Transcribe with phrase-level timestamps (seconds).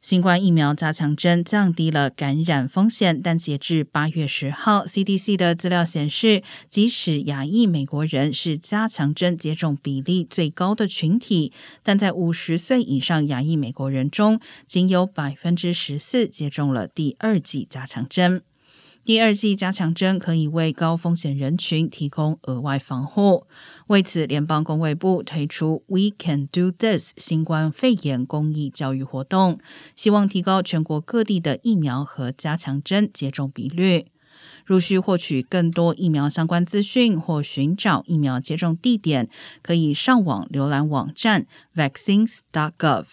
[0.00, 11.52] 新冠疫苗加强针降低了感染风险，但截至八月十号，CDC 的资料显示，即使亚裔美国人是加强针接种比例最高的群体，
[11.82, 18.42] 但在五十岁以上亚裔美国人中，仅有百分之十四接种了第二剂加强针。
[19.02, 23.46] 第二剂加强针可以为高风险人群提供额外防护。
[23.88, 29.58] 为此，联邦工卫部推出 “We Can Do This” 新冠肺炎公益教育活动，
[29.96, 34.06] 希望提高全国各地的疫苗和加强针接种比率。
[34.64, 39.28] 如需获取更多疫苗相关资讯或寻找疫苗接种地点，
[39.62, 43.06] 可以上网浏览网站 vaccines.gov。